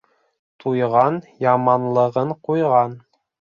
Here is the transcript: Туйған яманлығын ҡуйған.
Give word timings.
Туйған 0.63 1.19
яманлығын 1.45 2.33
ҡуйған. 2.49 2.99